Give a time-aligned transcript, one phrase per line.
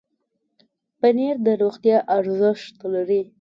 [0.99, 3.21] پنېر د روغتیا ارزښت لري.